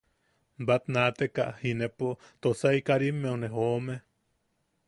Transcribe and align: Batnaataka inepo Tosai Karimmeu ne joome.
Batnaataka 0.67 1.45
inepo 1.73 2.09
Tosai 2.47 2.75
Karimmeu 2.89 3.37
ne 3.43 3.55
joome. 3.59 4.01